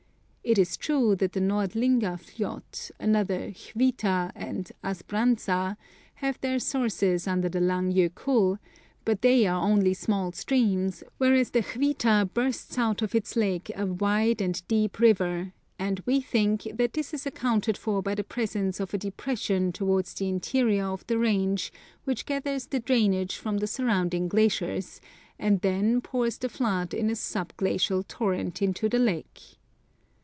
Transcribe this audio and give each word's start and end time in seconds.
It 0.43 0.57
IS 0.57 0.75
true 0.75 1.15
that 1.17 1.31
the 1.33 1.39
Nordlinga 1.39 2.17
fljot, 2.19 2.89
another 2.99 3.49
HvitA 3.51 4.31
and 4.35 4.69
AsbrandsA, 4.83 5.77
have 6.15 6.41
their 6.41 6.57
sources 6.59 7.25
under 7.27 7.47
the 7.47 7.61
Lang 7.61 7.93
Jokull, 7.93 8.57
but 9.05 9.21
they 9.21 9.45
are 9.47 9.61
only 9.63 9.93
small 9.93 10.31
streams, 10.33 11.03
whereas 11.19 11.51
the 11.51 11.61
Hvitd 11.61 12.33
bursts 12.33 12.77
out 12.79 13.01
of 13.03 13.13
its 13.15 13.35
lake 13.37 13.71
a 13.77 13.85
wide 13.85 14.41
and 14.41 14.67
deep 14.67 14.99
river; 14.99 15.53
and 15.79 16.01
we 16.07 16.19
think 16.19 16.63
that 16.73 16.93
this 16.93 17.13
is 17.13 17.25
accounted 17.27 17.77
for 17.77 18.01
by 18.01 18.13
the 18.15 18.23
presence 18.23 18.79
of 18.81 18.93
a 18.93 18.97
depression 18.97 19.71
towards 19.71 20.13
the 20.15 20.27
interior 20.27 20.85
of 20.85 21.05
the 21.07 21.19
range 21.19 21.71
which 22.03 22.25
gathers 22.25 22.65
the 22.65 22.79
drainage 22.79 23.35
from 23.37 23.59
the 23.59 23.67
surrounding 23.67 24.27
glaciers, 24.27 24.99
and 25.39 25.61
then 25.61 26.01
pours 26.01 26.37
the 26.39 26.49
flood 26.49 26.93
in 26.95 27.09
a 27.11 27.15
sub 27.15 27.55
glacial 27.57 28.01
torrent 28.03 28.61
into 28.61 28.89
the 28.89 28.99
lake. 28.99 29.59